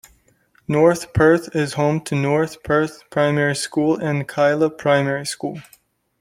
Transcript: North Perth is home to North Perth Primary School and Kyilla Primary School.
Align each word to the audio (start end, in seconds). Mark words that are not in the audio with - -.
North 0.67 1.13
Perth 1.13 1.55
is 1.55 1.73
home 1.73 2.01
to 2.05 2.15
North 2.15 2.63
Perth 2.63 3.03
Primary 3.11 3.55
School 3.55 3.97
and 3.97 4.27
Kyilla 4.27 4.75
Primary 4.75 5.27
School. 5.27 5.61